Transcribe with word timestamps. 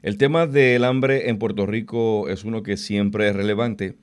El 0.00 0.16
tema 0.16 0.46
del 0.46 0.84
hambre 0.84 1.28
en 1.28 1.38
Puerto 1.38 1.66
Rico 1.66 2.28
es 2.28 2.44
uno 2.44 2.62
que 2.62 2.76
siempre 2.76 3.28
es 3.28 3.34
relevante. 3.34 3.96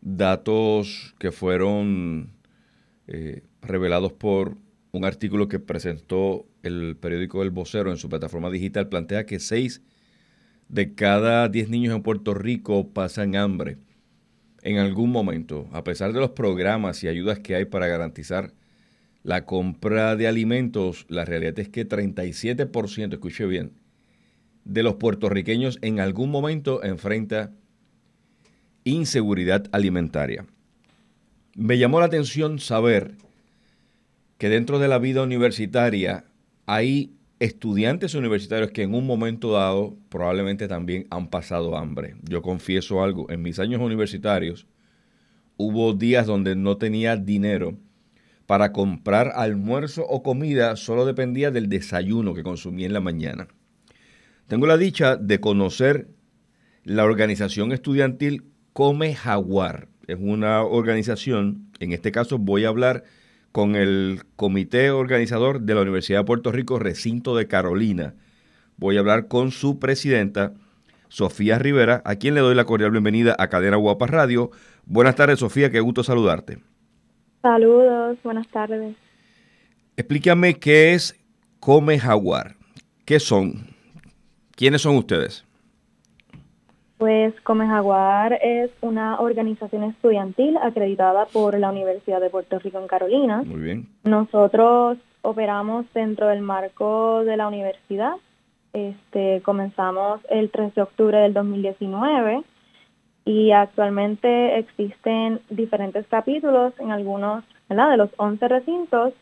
Datos 0.00 1.16
que 1.18 1.32
fueron 1.32 2.30
eh, 3.08 3.42
revelados 3.60 4.12
por 4.12 4.56
un 4.92 5.04
artículo 5.04 5.48
que 5.48 5.58
presentó 5.58 6.46
el 6.62 6.96
periódico 6.96 7.42
El 7.42 7.50
Vocero 7.50 7.90
en 7.90 7.96
su 7.96 8.08
plataforma 8.08 8.50
digital 8.50 8.88
plantea 8.88 9.26
que 9.26 9.40
6 9.40 9.82
de 10.68 10.94
cada 10.94 11.48
10 11.48 11.70
niños 11.70 11.96
en 11.96 12.02
Puerto 12.02 12.32
Rico 12.32 12.90
pasan 12.92 13.34
hambre 13.34 13.78
en 14.62 14.78
algún 14.78 15.10
momento, 15.10 15.68
a 15.72 15.82
pesar 15.84 16.12
de 16.12 16.20
los 16.20 16.30
programas 16.30 17.02
y 17.02 17.08
ayudas 17.08 17.40
que 17.40 17.56
hay 17.56 17.64
para 17.64 17.88
garantizar 17.88 18.52
la 19.22 19.44
compra 19.44 20.14
de 20.16 20.28
alimentos, 20.28 21.04
la 21.08 21.24
realidad 21.24 21.58
es 21.58 21.68
que 21.68 21.88
37%, 21.88 23.12
escuche 23.12 23.46
bien, 23.46 23.72
de 24.66 24.82
los 24.82 24.96
puertorriqueños 24.96 25.78
en 25.80 26.00
algún 26.00 26.30
momento 26.30 26.82
enfrenta 26.84 27.52
inseguridad 28.84 29.66
alimentaria. 29.72 30.44
Me 31.54 31.78
llamó 31.78 32.00
la 32.00 32.06
atención 32.06 32.58
saber 32.58 33.14
que 34.38 34.48
dentro 34.48 34.78
de 34.78 34.88
la 34.88 34.98
vida 34.98 35.22
universitaria 35.22 36.24
hay 36.66 37.14
estudiantes 37.38 38.14
universitarios 38.14 38.72
que 38.72 38.82
en 38.82 38.94
un 38.94 39.06
momento 39.06 39.52
dado 39.52 39.96
probablemente 40.08 40.68
también 40.68 41.06
han 41.10 41.28
pasado 41.28 41.76
hambre. 41.76 42.16
Yo 42.22 42.42
confieso 42.42 43.02
algo, 43.02 43.30
en 43.30 43.42
mis 43.42 43.58
años 43.58 43.80
universitarios 43.80 44.66
hubo 45.56 45.94
días 45.94 46.26
donde 46.26 46.54
no 46.54 46.76
tenía 46.76 47.16
dinero 47.16 47.78
para 48.46 48.72
comprar 48.72 49.32
almuerzo 49.34 50.06
o 50.06 50.22
comida, 50.22 50.76
solo 50.76 51.06
dependía 51.06 51.50
del 51.50 51.68
desayuno 51.68 52.34
que 52.34 52.42
consumía 52.42 52.86
en 52.86 52.92
la 52.92 53.00
mañana. 53.00 53.48
Tengo 54.48 54.68
la 54.68 54.76
dicha 54.76 55.16
de 55.16 55.40
conocer 55.40 56.06
la 56.84 57.04
organización 57.04 57.72
estudiantil 57.72 58.44
Come 58.72 59.14
Jaguar. 59.14 59.88
Es 60.06 60.18
una 60.20 60.62
organización, 60.62 61.72
en 61.80 61.92
este 61.92 62.12
caso 62.12 62.38
voy 62.38 62.64
a 62.64 62.68
hablar 62.68 63.02
con 63.50 63.74
el 63.74 64.22
comité 64.36 64.92
organizador 64.92 65.62
de 65.62 65.74
la 65.74 65.82
Universidad 65.82 66.20
de 66.20 66.24
Puerto 66.26 66.52
Rico, 66.52 66.78
recinto 66.78 67.34
de 67.34 67.48
Carolina. 67.48 68.14
Voy 68.76 68.96
a 68.96 69.00
hablar 69.00 69.26
con 69.26 69.50
su 69.50 69.80
presidenta, 69.80 70.52
Sofía 71.08 71.58
Rivera, 71.58 72.02
a 72.04 72.14
quien 72.14 72.34
le 72.34 72.40
doy 72.40 72.54
la 72.54 72.66
cordial 72.66 72.92
bienvenida 72.92 73.34
a 73.40 73.48
Cadena 73.48 73.76
Guapa 73.76 74.06
Radio. 74.06 74.52
Buenas 74.84 75.16
tardes, 75.16 75.40
Sofía, 75.40 75.72
qué 75.72 75.80
gusto 75.80 76.04
saludarte. 76.04 76.58
Saludos, 77.42 78.16
buenas 78.22 78.46
tardes. 78.48 78.94
Explícame 79.96 80.54
qué 80.54 80.94
es 80.94 81.16
Come 81.58 81.98
Jaguar. 81.98 82.54
¿Qué 83.04 83.18
son? 83.18 83.75
¿Quiénes 84.56 84.80
son 84.80 84.96
ustedes? 84.96 85.44
Pues 86.96 87.38
Come 87.42 87.66
Jaguar 87.66 88.38
es 88.42 88.70
una 88.80 89.20
organización 89.20 89.84
estudiantil 89.84 90.56
acreditada 90.56 91.26
por 91.26 91.58
la 91.58 91.70
Universidad 91.70 92.22
de 92.22 92.30
Puerto 92.30 92.58
Rico 92.58 92.78
en 92.78 92.88
Carolina. 92.88 93.42
Muy 93.44 93.60
bien. 93.60 93.86
Nosotros 94.04 94.96
operamos 95.20 95.84
dentro 95.92 96.28
del 96.28 96.40
marco 96.40 97.22
de 97.24 97.36
la 97.36 97.48
universidad. 97.48 98.14
Este, 98.72 99.42
comenzamos 99.42 100.20
el 100.30 100.50
3 100.50 100.74
de 100.74 100.82
octubre 100.82 101.18
del 101.18 101.34
2019 101.34 102.42
y 103.26 103.52
actualmente 103.52 104.58
existen 104.58 105.40
diferentes 105.50 106.06
capítulos 106.06 106.72
en 106.78 106.92
algunos 106.92 107.44
¿verdad? 107.68 107.90
de 107.90 107.96
los 107.98 108.10
11 108.16 108.48
recintos 108.48 109.12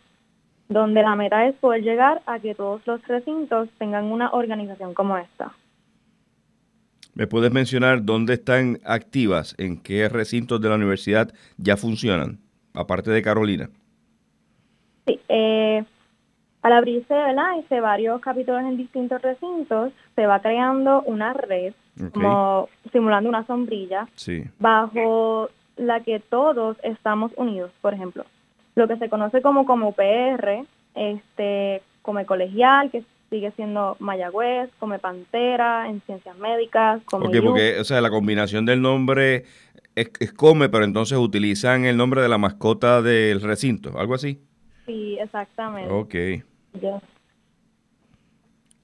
donde 0.68 1.02
la 1.02 1.14
meta 1.16 1.46
es 1.46 1.54
poder 1.56 1.82
llegar 1.82 2.22
a 2.26 2.38
que 2.38 2.54
todos 2.54 2.86
los 2.86 3.06
recintos 3.06 3.68
tengan 3.78 4.06
una 4.06 4.30
organización 4.30 4.94
como 4.94 5.16
esta. 5.16 5.52
¿Me 7.14 7.26
puedes 7.26 7.52
mencionar 7.52 8.04
dónde 8.04 8.34
están 8.34 8.80
activas, 8.84 9.54
en 9.58 9.80
qué 9.80 10.08
recintos 10.08 10.60
de 10.60 10.68
la 10.68 10.74
universidad 10.74 11.32
ya 11.58 11.76
funcionan, 11.76 12.38
aparte 12.74 13.10
de 13.12 13.22
Carolina? 13.22 13.70
Sí, 15.06 15.20
eh, 15.28 15.84
al 16.62 16.72
abrirse 16.72 17.14
¿verdad? 17.14 17.58
Hice 17.60 17.80
varios 17.80 18.20
capítulos 18.20 18.62
en 18.62 18.76
distintos 18.76 19.22
recintos, 19.22 19.92
se 20.16 20.26
va 20.26 20.40
creando 20.40 21.02
una 21.02 21.34
red, 21.34 21.74
como 22.12 22.68
simulando 22.90 23.28
una 23.28 23.46
sombrilla, 23.46 24.08
bajo 24.58 25.50
la 25.76 26.00
que 26.00 26.20
todos 26.20 26.76
estamos 26.82 27.32
unidos. 27.36 27.70
Por 27.80 27.94
ejemplo, 27.94 28.24
lo 28.74 28.88
que 28.88 28.96
se 28.96 29.08
conoce 29.08 29.42
como 29.42 29.66
como 29.66 29.88
UPR, 29.88 30.66
este, 30.94 31.82
come 32.02 32.26
colegial, 32.26 32.90
que 32.90 33.04
sigue 33.30 33.50
siendo 33.52 33.96
Mayagüez, 33.98 34.70
come 34.78 34.98
Pantera, 34.98 35.88
en 35.88 36.00
ciencias 36.02 36.36
médicas, 36.38 37.02
come 37.04 37.26
Ok, 37.26 37.36
porque, 37.44 37.80
o 37.80 37.84
sea, 37.84 38.00
la 38.00 38.10
combinación 38.10 38.64
del 38.66 38.80
nombre 38.82 39.44
es, 39.94 40.32
come, 40.34 40.68
pero 40.68 40.84
entonces 40.84 41.18
utilizan 41.18 41.84
el 41.84 41.96
nombre 41.96 42.22
de 42.22 42.28
la 42.28 42.38
mascota 42.38 43.02
del 43.02 43.40
recinto, 43.40 43.98
algo 43.98 44.14
así. 44.14 44.40
Sí, 44.86 45.16
exactamente. 45.20 45.92
Ok. 45.92 46.14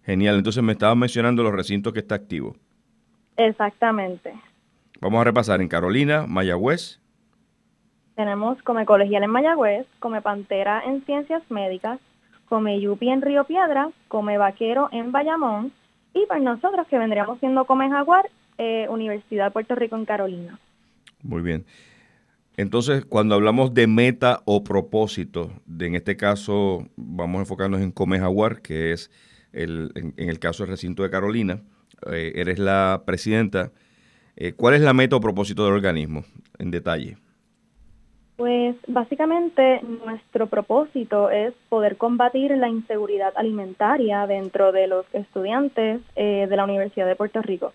Genial, 0.04 0.36
entonces 0.36 0.62
me 0.62 0.72
estabas 0.72 0.96
mencionando 0.96 1.42
los 1.42 1.52
recintos 1.52 1.92
que 1.92 2.00
está 2.00 2.14
activo. 2.14 2.56
Exactamente. 3.36 4.32
Vamos 5.00 5.20
a 5.20 5.24
repasar 5.24 5.60
en 5.60 5.68
Carolina, 5.68 6.26
Mayagüez. 6.26 7.00
Tenemos 8.20 8.62
Come 8.64 8.84
Colegial 8.84 9.24
en 9.24 9.30
Mayagüez, 9.30 9.86
Come 9.98 10.20
Pantera 10.20 10.82
en 10.84 11.02
Ciencias 11.06 11.42
Médicas, 11.50 11.98
Come 12.50 12.78
Yupi 12.78 13.08
en 13.08 13.22
Río 13.22 13.44
Piedra, 13.44 13.88
Come 14.08 14.36
Vaquero 14.36 14.90
en 14.92 15.10
Bayamón 15.10 15.72
y 16.12 16.26
para 16.26 16.38
nosotros 16.38 16.86
que 16.88 16.98
vendríamos 16.98 17.40
siendo 17.40 17.64
Come 17.64 17.88
Jaguar, 17.88 18.28
eh, 18.58 18.86
Universidad 18.90 19.46
de 19.46 19.50
Puerto 19.52 19.74
Rico 19.74 19.96
en 19.96 20.04
Carolina. 20.04 20.58
Muy 21.22 21.40
bien. 21.40 21.64
Entonces, 22.58 23.06
cuando 23.06 23.36
hablamos 23.36 23.72
de 23.72 23.86
meta 23.86 24.42
o 24.44 24.64
propósito, 24.64 25.50
de, 25.64 25.86
en 25.86 25.94
este 25.94 26.18
caso 26.18 26.86
vamos 26.96 27.38
a 27.38 27.42
enfocarnos 27.44 27.80
en 27.80 27.90
Come 27.90 28.18
Jaguar, 28.18 28.60
que 28.60 28.92
es 28.92 29.10
el, 29.54 29.92
en, 29.94 30.28
el 30.28 30.38
caso 30.38 30.64
del 30.64 30.72
recinto 30.72 31.04
de 31.04 31.08
Carolina, 31.08 31.62
eh, 32.12 32.32
eres 32.34 32.58
la 32.58 33.02
presidenta. 33.06 33.72
Eh, 34.36 34.52
¿Cuál 34.52 34.74
es 34.74 34.82
la 34.82 34.92
meta 34.92 35.16
o 35.16 35.20
propósito 35.20 35.64
del 35.64 35.72
organismo 35.72 36.22
en 36.58 36.70
detalle? 36.70 37.16
Pues 38.40 38.74
básicamente 38.86 39.82
nuestro 40.06 40.46
propósito 40.46 41.28
es 41.28 41.52
poder 41.68 41.98
combatir 41.98 42.56
la 42.56 42.70
inseguridad 42.70 43.34
alimentaria 43.36 44.26
dentro 44.26 44.72
de 44.72 44.86
los 44.86 45.04
estudiantes 45.12 46.00
eh, 46.16 46.46
de 46.48 46.56
la 46.56 46.64
Universidad 46.64 47.06
de 47.06 47.16
Puerto 47.16 47.42
Rico. 47.42 47.74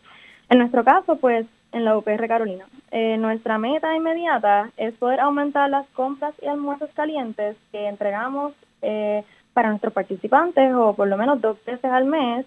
En 0.49 0.57
nuestro 0.57 0.83
caso, 0.83 1.17
pues 1.17 1.45
en 1.71 1.85
la 1.85 1.95
UPR 1.95 2.27
Carolina. 2.27 2.65
Eh, 2.89 3.15
nuestra 3.17 3.59
meta 3.59 3.95
inmediata 3.95 4.71
es 4.75 4.95
poder 4.95 5.19
aumentar 5.19 5.69
las 5.69 5.85
compras 5.89 6.33
y 6.41 6.47
almuerzos 6.47 6.89
calientes 6.95 7.55
que 7.71 7.85
entregamos 7.87 8.53
eh, 8.81 9.23
para 9.53 9.69
nuestros 9.69 9.93
participantes 9.93 10.73
o 10.73 10.95
por 10.95 11.07
lo 11.07 11.15
menos 11.15 11.41
dos 11.41 11.63
veces 11.63 11.91
al 11.91 12.05
mes. 12.05 12.43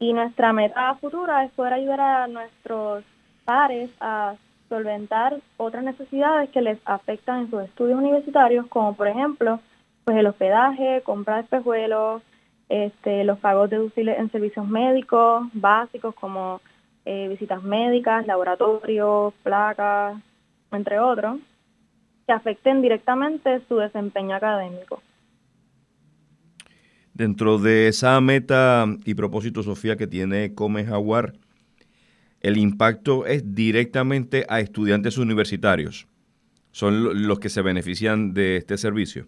Y 0.00 0.12
nuestra 0.12 0.52
meta 0.52 0.92
futura 0.96 1.44
es 1.44 1.52
poder 1.52 1.74
ayudar 1.74 2.00
a 2.00 2.26
nuestros 2.26 3.04
pares 3.44 3.90
a 4.00 4.34
solventar 4.68 5.40
otras 5.56 5.84
necesidades 5.84 6.50
que 6.50 6.62
les 6.62 6.78
afectan 6.84 7.40
en 7.40 7.50
sus 7.50 7.62
estudios 7.62 7.98
universitarios, 7.98 8.66
como 8.68 8.94
por 8.94 9.08
ejemplo, 9.08 9.60
pues 10.04 10.16
el 10.16 10.26
hospedaje, 10.26 11.02
compra 11.04 11.36
de 11.36 11.42
espejuelos, 11.42 12.22
este, 12.68 13.24
los 13.24 13.38
pagos 13.38 13.70
deducibles 13.70 14.18
en 14.18 14.30
servicios 14.30 14.66
médicos 14.68 15.48
básicos 15.52 16.14
como 16.14 16.60
eh, 17.04 17.28
visitas 17.28 17.62
médicas, 17.62 18.26
laboratorios, 18.26 19.32
placas, 19.42 20.18
entre 20.70 20.98
otros, 20.98 21.38
que 22.26 22.32
afecten 22.32 22.82
directamente 22.82 23.62
su 23.68 23.76
desempeño 23.76 24.36
académico. 24.36 25.02
Dentro 27.14 27.58
de 27.58 27.88
esa 27.88 28.20
meta 28.20 28.84
y 29.04 29.14
propósito, 29.14 29.62
Sofía, 29.62 29.96
que 29.96 30.06
tiene 30.06 30.54
Come 30.54 30.84
Jaguar, 30.84 31.32
el 32.40 32.56
impacto 32.56 33.26
es 33.26 33.54
directamente 33.54 34.46
a 34.48 34.60
estudiantes 34.60 35.18
universitarios. 35.18 36.06
Son 36.70 37.26
los 37.26 37.40
que 37.40 37.48
se 37.48 37.62
benefician 37.62 38.34
de 38.34 38.56
este 38.56 38.76
servicio. 38.76 39.26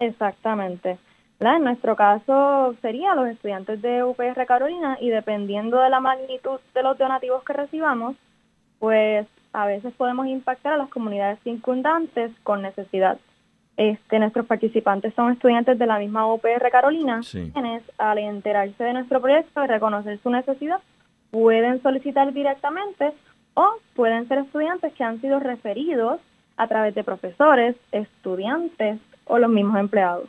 Exactamente. 0.00 0.98
En 1.40 1.64
nuestro 1.64 1.94
caso 1.94 2.74
serían 2.82 3.16
los 3.16 3.28
estudiantes 3.28 3.80
de 3.80 4.02
UPR 4.02 4.44
Carolina 4.46 4.98
y 5.00 5.08
dependiendo 5.08 5.80
de 5.80 5.88
la 5.88 6.00
magnitud 6.00 6.58
de 6.74 6.82
los 6.82 6.98
donativos 6.98 7.44
que 7.44 7.52
recibamos, 7.52 8.16
pues 8.80 9.26
a 9.52 9.66
veces 9.66 9.94
podemos 9.94 10.26
impactar 10.26 10.74
a 10.74 10.76
las 10.76 10.88
comunidades 10.88 11.38
circundantes 11.44 12.32
con 12.42 12.62
necesidad. 12.62 13.18
Este, 13.76 14.18
nuestros 14.18 14.46
participantes 14.46 15.14
son 15.14 15.32
estudiantes 15.32 15.78
de 15.78 15.86
la 15.86 16.00
misma 16.00 16.26
UPR 16.32 16.70
Carolina, 16.72 17.20
quienes 17.30 17.82
al 17.96 18.18
enterarse 18.18 18.82
de 18.82 18.92
nuestro 18.92 19.20
proyecto 19.20 19.64
y 19.64 19.68
reconocer 19.68 20.18
su 20.20 20.30
necesidad, 20.30 20.80
pueden 21.30 21.82
solicitar 21.82 22.32
directamente 22.32 23.12
o 23.54 23.70
pueden 23.94 24.26
ser 24.28 24.38
estudiantes 24.38 24.92
que 24.94 25.04
han 25.04 25.20
sido 25.20 25.40
referidos 25.40 26.20
a 26.56 26.66
través 26.68 26.94
de 26.94 27.04
profesores, 27.04 27.76
estudiantes 27.92 28.98
o 29.24 29.38
los 29.38 29.50
mismos 29.50 29.78
empleados. 29.78 30.28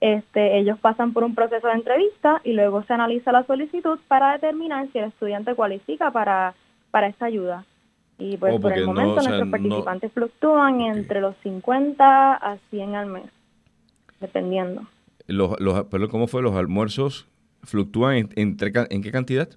este, 0.00 0.58
ellos 0.58 0.78
pasan 0.78 1.12
por 1.12 1.24
un 1.24 1.34
proceso 1.34 1.66
de 1.66 1.72
entrevista 1.74 2.40
y 2.44 2.52
luego 2.52 2.82
se 2.84 2.92
analiza 2.92 3.32
la 3.32 3.42
solicitud 3.44 3.98
para 4.06 4.32
determinar 4.32 4.86
si 4.92 4.98
el 4.98 5.06
estudiante 5.06 5.54
cualifica 5.54 6.10
para, 6.12 6.54
para 6.92 7.08
esta 7.08 7.26
ayuda. 7.26 7.64
Y 8.16 8.36
pues 8.36 8.54
Oh, 8.54 8.60
por 8.60 8.72
el 8.72 8.80
no, 8.86 8.92
momento 8.92 9.14
o 9.14 9.20
sea, 9.20 9.30
nuestros 9.30 9.46
no- 9.46 9.50
participantes 9.50 10.12
fluctúan 10.12 10.80
entre 10.82 11.20
los 11.20 11.34
50 11.42 12.34
a 12.34 12.56
100 12.70 12.94
al 12.94 13.06
mes, 13.06 13.24
dependiendo. 14.20 14.82
Los, 15.26 15.58
los, 15.60 15.84
¿Cómo 16.10 16.26
fue? 16.26 16.42
¿Los 16.42 16.54
almuerzos 16.54 17.26
fluctúan 17.64 18.14
en, 18.16 18.28
entre 18.36 18.72
en 18.90 19.02
qué 19.02 19.10
cantidad? 19.12 19.48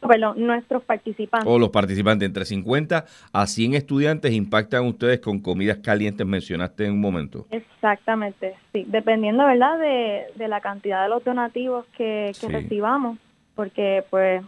Perdón, 0.00 0.46
nuestros 0.46 0.82
participantes. 0.84 1.48
O 1.50 1.58
los 1.58 1.70
participantes, 1.70 2.26
entre 2.26 2.44
50 2.44 3.06
a 3.32 3.46
100 3.46 3.74
estudiantes 3.74 4.32
impactan 4.32 4.84
ustedes 4.86 5.20
con 5.20 5.40
comidas 5.40 5.78
calientes, 5.78 6.26
mencionaste 6.26 6.84
en 6.86 6.92
un 6.92 7.00
momento. 7.00 7.46
Exactamente, 7.50 8.54
sí, 8.72 8.84
dependiendo, 8.88 9.44
¿verdad?, 9.46 9.78
de, 9.78 10.24
de 10.36 10.48
la 10.48 10.60
cantidad 10.60 11.02
de 11.02 11.08
los 11.08 11.24
donativos 11.24 11.86
que, 11.96 12.32
que 12.40 12.46
Sí. 12.46 12.52
recibamos, 12.52 13.18
porque 13.54 14.04
pues 14.10 14.42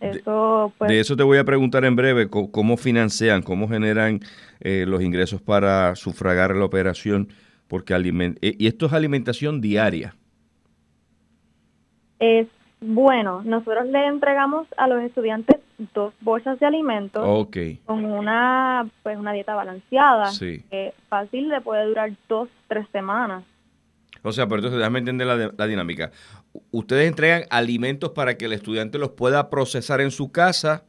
eso, 0.00 0.72
pues, 0.78 0.88
De 0.90 0.98
eso 1.00 1.16
te 1.16 1.22
voy 1.22 1.38
a 1.38 1.44
preguntar 1.44 1.84
en 1.84 1.94
breve, 1.94 2.28
cómo 2.28 2.76
financian, 2.76 3.42
cómo 3.42 3.68
generan 3.68 4.20
eh, 4.60 4.84
los 4.88 5.00
ingresos 5.02 5.40
para 5.40 5.94
sufragar 5.94 6.56
la 6.56 6.64
operación, 6.64 7.28
porque 7.68 7.94
alimen- 7.94 8.38
eh, 8.42 8.56
y 8.58 8.66
esto 8.66 8.86
es 8.86 8.92
alimentación 8.92 9.60
diaria. 9.60 10.14
es 12.18 12.48
bueno. 12.86 13.42
Nosotros 13.44 13.86
le 13.86 14.06
entregamos 14.06 14.66
a 14.76 14.86
los 14.88 15.02
estudiantes 15.02 15.60
dos 15.94 16.14
bolsas 16.20 16.58
de 16.58 16.66
alimentos 16.66 17.22
Ok, 17.26 17.56
con 17.84 18.04
una, 18.04 18.88
pues, 19.02 19.18
una 19.18 19.32
dieta 19.32 19.54
balanceada, 19.54 20.26
sí. 20.26 20.64
que 20.70 20.94
fácil 21.08 21.48
le 21.48 21.60
puede 21.60 21.84
durar 21.86 22.12
dos, 22.28 22.48
tres 22.68 22.86
semanas. 22.92 23.44
O 24.22 24.32
sea, 24.32 24.46
pero 24.46 24.56
entonces 24.56 24.78
déjame 24.78 25.00
entender 25.00 25.26
la, 25.26 25.52
la 25.56 25.66
dinámica. 25.66 26.10
Ustedes 26.70 27.06
entregan 27.06 27.42
alimentos 27.50 28.10
para 28.10 28.36
que 28.36 28.46
el 28.46 28.52
estudiante 28.52 28.98
los 28.98 29.10
pueda 29.10 29.50
procesar 29.50 30.00
en 30.00 30.10
su 30.10 30.32
casa 30.32 30.84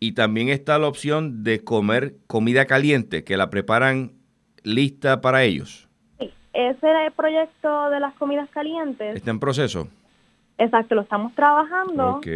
y 0.00 0.12
también 0.12 0.48
está 0.48 0.78
la 0.78 0.88
opción 0.88 1.44
de 1.44 1.62
comer 1.62 2.16
comida 2.26 2.64
caliente, 2.64 3.22
que 3.24 3.36
la 3.36 3.50
preparan 3.50 4.12
lista 4.62 5.20
para 5.20 5.44
ellos. 5.44 5.88
Sí, 6.18 6.32
ese 6.52 6.88
era 6.88 7.06
el 7.06 7.12
proyecto 7.12 7.90
de 7.90 8.00
las 8.00 8.14
comidas 8.14 8.48
calientes. 8.50 9.16
¿Está 9.16 9.30
en 9.30 9.38
proceso? 9.38 9.88
Exacto, 10.58 10.94
lo 10.94 11.00
estamos 11.02 11.34
trabajando. 11.34 12.16
Ok. 12.16 12.26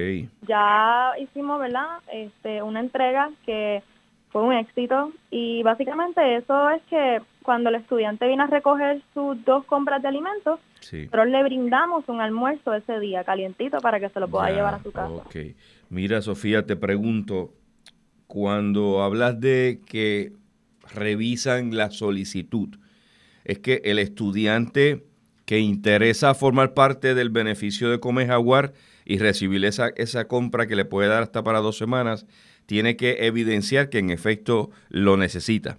ya 0.48 1.12
hicimos, 1.20 1.60
¿verdad? 1.60 1.98
Este, 2.12 2.62
una 2.62 2.80
entrega 2.80 3.30
que 3.46 3.82
fue 4.30 4.42
un 4.42 4.52
éxito 4.52 5.12
y 5.30 5.62
básicamente 5.62 6.36
eso 6.36 6.68
es 6.70 6.82
que 6.90 7.20
cuando 7.42 7.70
el 7.70 7.76
estudiante 7.76 8.26
viene 8.26 8.42
a 8.42 8.46
recoger 8.46 9.00
sus 9.14 9.42
dos 9.44 9.64
compras 9.64 10.02
de 10.02 10.08
alimentos, 10.08 10.60
Sí. 10.80 10.98
nosotros 11.04 11.28
le 11.28 11.42
brindamos 11.42 12.08
un 12.08 12.20
almuerzo 12.20 12.72
ese 12.74 13.00
día 13.00 13.24
calientito 13.24 13.78
para 13.78 13.98
que 13.98 14.08
se 14.10 14.20
lo 14.20 14.28
pueda 14.28 14.48
Ya, 14.50 14.56
llevar 14.56 14.74
a 14.74 14.82
su 14.82 14.92
casa. 14.92 15.08
Ok. 15.12 15.36
Mira, 15.90 16.20
Sofía, 16.20 16.66
te 16.66 16.76
pregunto, 16.76 17.52
cuando 18.26 19.02
hablas 19.02 19.40
de 19.40 19.80
que 19.86 20.32
revisan 20.94 21.76
la 21.76 21.90
solicitud, 21.90 22.68
es 23.44 23.58
que 23.60 23.80
el 23.84 23.98
estudiante 23.98 25.04
que 25.48 25.60
interesa 25.60 26.34
formar 26.34 26.74
parte 26.74 27.14
del 27.14 27.30
beneficio 27.30 27.88
de 27.88 27.98
Come 28.00 28.26
Jaguar 28.26 28.74
y 29.06 29.16
recibir 29.16 29.64
esa, 29.64 29.88
esa 29.96 30.28
compra 30.28 30.66
que 30.66 30.76
le 30.76 30.84
puede 30.84 31.08
dar 31.08 31.22
hasta 31.22 31.42
para 31.42 31.60
dos 31.60 31.78
semanas, 31.78 32.26
tiene 32.66 32.98
que 32.98 33.24
evidenciar 33.26 33.88
que 33.88 33.98
en 33.98 34.10
efecto 34.10 34.68
lo 34.90 35.16
necesita. 35.16 35.78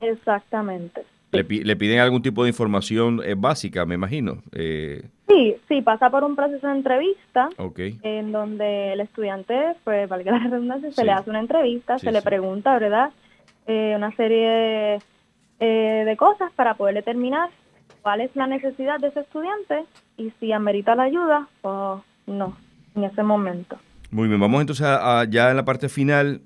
Exactamente. 0.00 1.02
Le, 1.32 1.44
pi- 1.44 1.62
le 1.64 1.76
piden 1.76 1.98
algún 2.00 2.22
tipo 2.22 2.44
de 2.44 2.48
información 2.48 3.20
eh, 3.22 3.34
básica, 3.36 3.84
me 3.84 3.94
imagino. 3.94 4.42
Eh, 4.52 5.02
Sí, 5.28 5.54
sí, 5.68 5.82
pasa 5.82 6.08
por 6.08 6.24
un 6.24 6.34
proceso 6.34 6.66
de 6.66 6.72
entrevista 6.74 7.50
ok. 7.58 7.78
en 8.02 8.32
donde 8.32 8.94
el 8.94 9.00
estudiante, 9.00 9.74
pues 9.84 10.08
valga 10.08 10.32
la 10.32 10.38
redundancia, 10.48 10.90
se 10.92 11.04
le 11.04 11.12
hace 11.12 11.28
una 11.28 11.40
entrevista, 11.40 11.98
Sí, 11.98 12.06
se 12.06 12.12
le 12.12 12.20
sí. 12.20 12.24
pregunta, 12.24 12.78
¿verdad? 12.78 13.10
Eh, 13.66 13.92
una 13.94 14.16
serie 14.16 14.48
de, 14.48 15.02
eh, 15.60 16.04
de 16.06 16.16
cosas 16.16 16.50
para 16.56 16.72
poder 16.74 16.94
determinar 16.94 17.50
cuál 18.02 18.20
es 18.20 18.34
la 18.34 18.46
necesidad 18.46 18.98
de 19.00 19.08
ese 19.08 19.20
estudiante 19.20 19.84
y 20.16 20.32
si 20.38 20.52
amerita 20.52 20.94
la 20.94 21.04
ayuda 21.04 21.48
o 21.62 22.02
no 22.26 22.56
en 22.94 23.04
ese 23.04 23.22
momento. 23.22 23.78
Muy 24.10 24.28
bien, 24.28 24.40
vamos 24.40 24.60
entonces 24.60 24.86
a, 24.86 25.24
ya 25.28 25.50
en 25.50 25.56
la 25.56 25.64
parte 25.64 25.88
final 25.88 26.42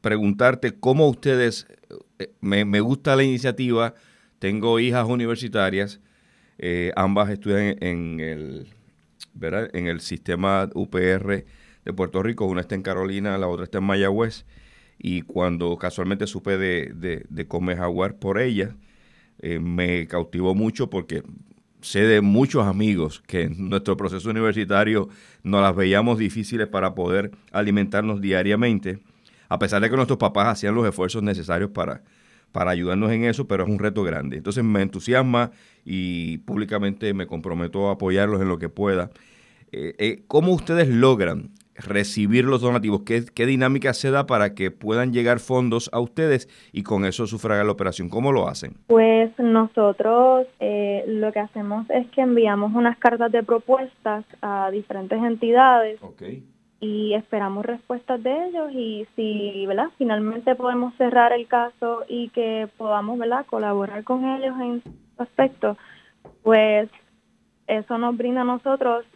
preguntarte 0.00 0.78
cómo 0.78 1.08
ustedes, 1.08 1.68
eh, 2.18 2.32
me, 2.40 2.64
me 2.64 2.80
gusta 2.80 3.14
la 3.16 3.22
iniciativa, 3.22 3.94
tengo 4.38 4.80
hijas 4.80 5.06
universitarias, 5.06 6.00
eh, 6.58 6.92
ambas 6.96 7.30
estudian 7.30 7.76
en 7.80 8.20
el, 8.20 8.68
¿verdad? 9.32 9.70
en 9.74 9.86
el 9.86 10.00
sistema 10.00 10.68
UPR 10.74 11.44
de 11.84 11.92
Puerto 11.92 12.22
Rico, 12.22 12.46
una 12.46 12.62
está 12.62 12.74
en 12.74 12.82
Carolina, 12.82 13.38
la 13.38 13.48
otra 13.48 13.64
está 13.64 13.78
en 13.78 13.84
Mayagüez, 13.84 14.44
y 14.98 15.22
cuando 15.22 15.76
casualmente 15.76 16.26
supe 16.26 16.56
de, 16.56 16.92
de, 16.94 17.24
de 17.28 17.48
Come 17.48 17.76
Jaguar 17.76 18.16
por 18.16 18.40
ella, 18.40 18.74
eh, 19.40 19.58
me 19.58 20.06
cautivó 20.06 20.54
mucho 20.54 20.90
porque 20.90 21.22
sé 21.80 22.00
de 22.00 22.20
muchos 22.22 22.66
amigos 22.66 23.22
que 23.26 23.42
en 23.42 23.68
nuestro 23.68 23.96
proceso 23.96 24.30
universitario 24.30 25.08
nos 25.42 25.62
las 25.62 25.76
veíamos 25.76 26.18
difíciles 26.18 26.66
para 26.66 26.94
poder 26.94 27.30
alimentarnos 27.52 28.20
diariamente, 28.20 29.00
a 29.48 29.58
pesar 29.58 29.82
de 29.82 29.90
que 29.90 29.96
nuestros 29.96 30.18
papás 30.18 30.48
hacían 30.48 30.74
los 30.74 30.86
esfuerzos 30.88 31.22
necesarios 31.22 31.70
para, 31.70 32.02
para 32.52 32.70
ayudarnos 32.70 33.12
en 33.12 33.24
eso, 33.24 33.46
pero 33.46 33.64
es 33.64 33.70
un 33.70 33.78
reto 33.78 34.02
grande. 34.02 34.38
Entonces 34.38 34.64
me 34.64 34.80
entusiasma 34.80 35.50
y 35.84 36.38
públicamente 36.38 37.12
me 37.12 37.26
comprometo 37.26 37.88
a 37.88 37.92
apoyarlos 37.92 38.40
en 38.40 38.48
lo 38.48 38.58
que 38.58 38.70
pueda. 38.70 39.10
Eh, 39.72 39.94
eh, 39.98 40.22
¿Cómo 40.26 40.52
ustedes 40.52 40.88
logran 40.88 41.50
recibir 41.76 42.44
los 42.44 42.60
donativos? 42.60 43.02
¿Qué, 43.02 43.24
¿Qué 43.34 43.46
dinámica 43.46 43.94
se 43.94 44.10
da 44.10 44.26
para 44.26 44.54
que 44.54 44.70
puedan 44.70 45.12
llegar 45.12 45.40
fondos 45.40 45.90
a 45.92 46.00
ustedes 46.00 46.48
y 46.72 46.82
con 46.82 47.04
eso 47.04 47.26
sufragar 47.26 47.66
la 47.66 47.72
operación? 47.72 48.08
¿Cómo 48.08 48.32
lo 48.32 48.48
hacen? 48.48 48.74
Pues 48.86 49.30
nosotros 49.38 50.46
eh, 50.60 51.04
lo 51.06 51.32
que 51.32 51.40
hacemos 51.40 51.88
es 51.90 52.06
que 52.10 52.20
enviamos 52.20 52.72
unas 52.74 52.98
cartas 52.98 53.32
de 53.32 53.42
propuestas 53.42 54.24
a 54.42 54.70
diferentes 54.70 55.22
entidades 55.22 56.00
y 56.80 57.14
esperamos 57.14 57.64
respuestas 57.64 58.22
de 58.22 58.48
ellos 58.48 58.70
y 58.72 59.06
si, 59.16 59.64
¿verdad? 59.66 59.88
Finalmente 59.96 60.54
podemos 60.54 60.94
cerrar 60.96 61.32
el 61.32 61.46
caso 61.46 62.04
y 62.08 62.28
que 62.30 62.68
podamos, 62.76 63.18
¿verdad? 63.18 63.46
Colaborar 63.46 64.04
con 64.04 64.24
ellos 64.24 64.54
en 64.60 64.82
su 64.82 65.22
aspecto, 65.22 65.76
pues 66.42 66.90
eso 67.66 67.98
nos 67.98 68.16
brinda 68.16 68.42
a 68.42 68.44
nosotros 68.44 69.06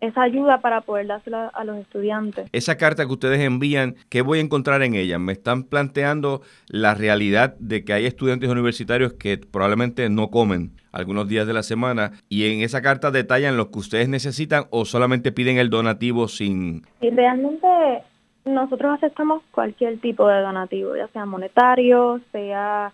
esa 0.00 0.22
ayuda 0.22 0.60
para 0.60 0.82
poder 0.82 1.06
dársela 1.06 1.48
a 1.48 1.64
los 1.64 1.78
estudiantes. 1.78 2.48
Esa 2.52 2.76
carta 2.76 3.06
que 3.06 3.12
ustedes 3.12 3.40
envían, 3.40 3.96
¿qué 4.08 4.22
voy 4.22 4.38
a 4.38 4.42
encontrar 4.42 4.82
en 4.82 4.94
ella? 4.94 5.18
Me 5.18 5.32
están 5.32 5.64
planteando 5.64 6.42
la 6.68 6.94
realidad 6.94 7.56
de 7.58 7.84
que 7.84 7.92
hay 7.92 8.06
estudiantes 8.06 8.48
universitarios 8.48 9.14
que 9.14 9.38
probablemente 9.38 10.08
no 10.10 10.28
comen 10.28 10.72
algunos 10.92 11.28
días 11.28 11.46
de 11.46 11.52
la 11.52 11.62
semana 11.62 12.12
y 12.28 12.50
en 12.50 12.60
esa 12.62 12.82
carta 12.82 13.10
detallan 13.10 13.56
lo 13.56 13.70
que 13.70 13.78
ustedes 13.78 14.08
necesitan 14.08 14.64
o 14.70 14.84
solamente 14.84 15.32
piden 15.32 15.58
el 15.58 15.70
donativo 15.70 16.28
sin... 16.28 16.82
Y 17.00 17.10
realmente 17.10 17.68
nosotros 18.44 18.94
aceptamos 18.94 19.42
cualquier 19.50 19.98
tipo 19.98 20.26
de 20.28 20.40
donativo, 20.40 20.96
ya 20.96 21.08
sea 21.08 21.26
monetario, 21.26 22.20
sea 22.32 22.92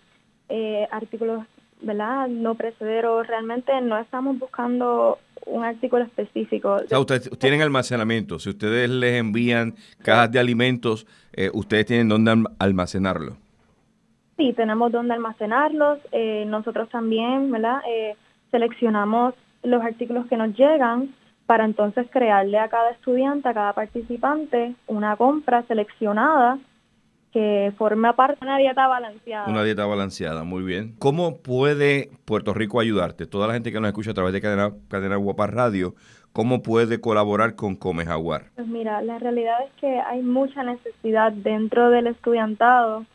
eh, 0.49 0.87
artículos, 0.91 1.45
¿verdad? 1.83 2.27
No 2.27 2.55
precederos. 2.55 3.27
Realmente 3.27 3.71
no 3.81 3.97
estamos 3.97 4.39
buscando 4.39 5.19
un 5.45 5.63
artículo 5.63 6.03
específico. 6.03 6.75
O 6.83 6.87
sea, 6.87 6.99
ustedes 6.99 7.29
tienen 7.37 7.61
almacenamiento. 7.61 8.39
Si 8.39 8.49
ustedes 8.49 8.89
les 8.89 9.19
envían 9.19 9.75
cajas 10.01 10.31
de 10.31 10.39
alimentos, 10.39 11.05
eh, 11.33 11.49
ustedes 11.53 11.85
tienen 11.85 12.09
dónde 12.09 12.31
alm- 12.31 12.51
almacenarlo. 12.59 13.35
Sí, 14.37 14.53
tenemos 14.53 14.91
donde 14.91 15.13
almacenarlos. 15.13 15.99
Eh, 16.11 16.45
nosotros 16.47 16.89
también, 16.89 17.51
¿verdad? 17.51 17.81
Eh, 17.87 18.15
seleccionamos 18.51 19.33
los 19.63 19.83
artículos 19.83 20.25
que 20.27 20.37
nos 20.37 20.55
llegan 20.57 21.13
para 21.45 21.65
entonces 21.65 22.07
crearle 22.09 22.57
a 22.57 22.69
cada 22.69 22.91
estudiante, 22.91 23.49
a 23.49 23.53
cada 23.53 23.73
participante, 23.73 24.75
una 24.87 25.15
compra 25.17 25.63
seleccionada 25.63 26.57
que 27.33 27.73
forma 27.77 28.15
parte 28.15 28.37
de 28.39 28.45
una 28.45 28.57
dieta 28.59 28.87
balanceada. 28.87 29.49
Una 29.49 29.63
dieta 29.63 29.85
balanceada, 29.87 30.43
muy 30.43 30.63
bien. 30.63 30.93
¿Cómo 30.99 31.41
puede 31.41 32.11
Puerto 32.25 32.53
Rico 32.53 32.79
ayudarte? 32.79 33.25
Toda 33.25 33.47
la 33.47 33.53
gente 33.53 33.71
que 33.71 33.79
nos 33.79 33.87
escucha 33.87 34.11
a 34.11 34.13
través 34.13 34.33
de 34.33 34.41
Cadena, 34.41 34.71
Cadena 34.87 35.15
Guapa 35.15 35.47
Radio, 35.47 35.95
¿cómo 36.31 36.61
puede 36.61 37.01
colaborar 37.01 37.55
con 37.55 37.75
Come 37.75 38.05
Jaguar? 38.05 38.51
Pues 38.55 38.67
mira, 38.67 39.01
la 39.01 39.17
realidad 39.17 39.57
es 39.65 39.71
que 39.81 39.99
hay 39.99 40.21
mucha 40.21 40.63
necesidad 40.63 41.31
dentro 41.31 41.89
del 41.89 42.05
estudiantado 42.05 43.05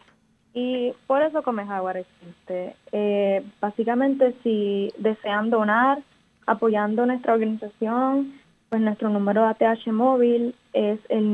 y 0.53 0.93
por 1.07 1.23
eso 1.23 1.45
Come 1.45 1.65
Jaguar 1.65 1.99
existe. 1.99 2.75
Eh, 2.91 3.45
básicamente, 3.61 4.35
si 4.43 4.93
desean 4.99 5.51
donar, 5.51 6.01
apoyando 6.45 7.07
nuestra 7.07 7.35
organización, 7.35 8.35
pues 8.69 8.83
nuestro 8.83 9.11
número 9.11 9.43
de 9.43 9.49
ATH 9.49 9.87
móvil 9.93 10.57
es 10.73 10.99
el 11.09 11.33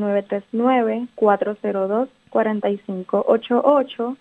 939-402-4588 2.34 4.16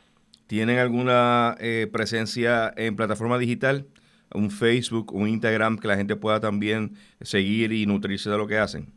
¿Tienen 0.48 0.78
alguna 0.78 1.54
eh, 1.60 1.88
presencia 1.92 2.72
en 2.76 2.96
plataforma 2.96 3.38
digital? 3.38 3.86
¿Un 4.34 4.50
Facebook, 4.50 5.14
un 5.14 5.28
Instagram 5.28 5.78
que 5.78 5.86
la 5.86 5.96
gente 5.96 6.16
pueda 6.16 6.40
también 6.40 6.96
seguir 7.20 7.72
y 7.72 7.86
nutrirse 7.86 8.28
de 8.30 8.38
lo 8.38 8.48
que 8.48 8.58
hacen? 8.58 8.88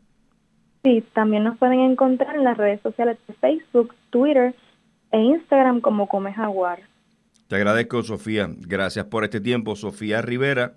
Sí, 0.84 1.02
también 1.14 1.44
nos 1.44 1.56
pueden 1.56 1.80
encontrar 1.80 2.36
en 2.36 2.44
las 2.44 2.58
redes 2.58 2.80
sociales 2.82 3.16
de 3.26 3.32
Facebook, 3.34 3.94
Twitter 4.10 4.54
e 5.12 5.18
Instagram 5.18 5.80
como 5.80 6.06
Come 6.08 6.32
Jaguar. 6.34 6.80
Te 7.48 7.56
agradezco, 7.56 8.02
Sofía. 8.02 8.50
Gracias 8.50 9.06
por 9.06 9.24
este 9.24 9.40
tiempo. 9.40 9.76
Sofía 9.76 10.20
Rivera, 10.20 10.74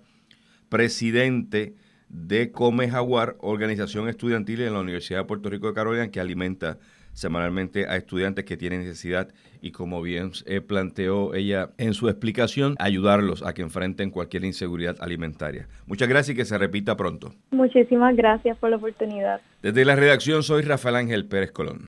presidente 0.70 1.74
de 2.08 2.50
Come 2.52 2.88
Jaguar, 2.88 3.36
organización 3.40 4.08
estudiantil 4.08 4.62
en 4.62 4.72
la 4.72 4.80
Universidad 4.80 5.20
de 5.20 5.24
Puerto 5.26 5.50
Rico 5.50 5.66
de 5.66 5.74
Carolina 5.74 6.10
que 6.10 6.20
alimenta 6.20 6.78
semanalmente 7.18 7.86
a 7.88 7.96
estudiantes 7.96 8.44
que 8.44 8.56
tienen 8.56 8.80
necesidad 8.80 9.28
y 9.60 9.72
como 9.72 10.00
bien 10.00 10.30
eh, 10.46 10.60
planteó 10.60 11.34
ella 11.34 11.70
en 11.76 11.92
su 11.94 12.08
explicación, 12.08 12.76
ayudarlos 12.78 13.42
a 13.42 13.54
que 13.54 13.62
enfrenten 13.62 14.10
cualquier 14.10 14.44
inseguridad 14.44 14.96
alimentaria. 15.00 15.66
Muchas 15.86 16.08
gracias 16.08 16.34
y 16.34 16.36
que 16.36 16.44
se 16.44 16.56
repita 16.56 16.96
pronto. 16.96 17.34
Muchísimas 17.50 18.14
gracias 18.14 18.56
por 18.58 18.70
la 18.70 18.76
oportunidad. 18.76 19.40
Desde 19.62 19.84
la 19.84 19.96
redacción 19.96 20.44
soy 20.44 20.62
Rafael 20.62 20.94
Ángel 20.94 21.26
Pérez 21.26 21.50
Colón. 21.50 21.86